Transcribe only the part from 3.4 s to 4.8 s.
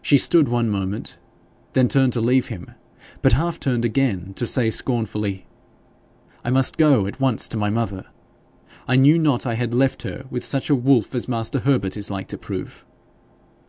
turned again to say